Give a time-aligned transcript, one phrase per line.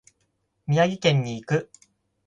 [0.65, 1.69] 宮城県に行く。